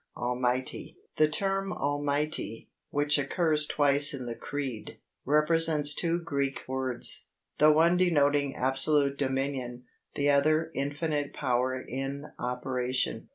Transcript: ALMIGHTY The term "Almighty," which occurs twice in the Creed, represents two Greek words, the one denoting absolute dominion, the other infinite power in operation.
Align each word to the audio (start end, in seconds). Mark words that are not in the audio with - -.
ALMIGHTY 0.17 0.97
The 1.17 1.27
term 1.29 1.71
"Almighty," 1.71 2.71
which 2.89 3.19
occurs 3.19 3.67
twice 3.67 4.15
in 4.15 4.25
the 4.25 4.33
Creed, 4.33 4.97
represents 5.25 5.93
two 5.93 6.19
Greek 6.23 6.61
words, 6.67 7.27
the 7.59 7.71
one 7.71 7.97
denoting 7.97 8.55
absolute 8.55 9.15
dominion, 9.15 9.83
the 10.15 10.31
other 10.31 10.71
infinite 10.73 11.35
power 11.35 11.79
in 11.79 12.31
operation. 12.39 13.29